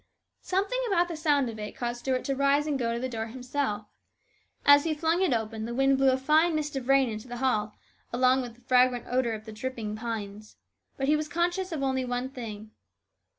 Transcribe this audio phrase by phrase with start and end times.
[0.41, 3.27] Something about the sound of it caused Stuart to rise and go to the door
[3.27, 3.85] himself.
[4.65, 7.37] As he flung it open, the wind blew a fine mist of rain into the
[7.37, 7.75] hall,
[8.11, 10.57] along with the fragrant odour of the dripping pines.
[10.97, 12.71] But he was conscious of only one thing.